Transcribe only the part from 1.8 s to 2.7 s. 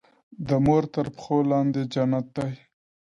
جنت دی.